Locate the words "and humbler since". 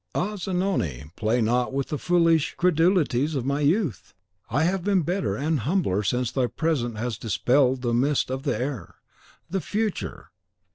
5.35-6.31